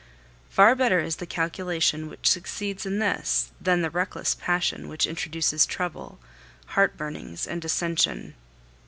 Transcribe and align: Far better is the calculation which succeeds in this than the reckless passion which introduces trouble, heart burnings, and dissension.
Far 0.49 0.73
better 0.73 0.99
is 0.99 1.17
the 1.17 1.27
calculation 1.27 2.09
which 2.09 2.27
succeeds 2.27 2.87
in 2.87 2.97
this 2.97 3.51
than 3.61 3.83
the 3.83 3.91
reckless 3.91 4.33
passion 4.33 4.87
which 4.87 5.05
introduces 5.05 5.63
trouble, 5.67 6.17
heart 6.73 6.97
burnings, 6.97 7.45
and 7.45 7.61
dissension. 7.61 8.33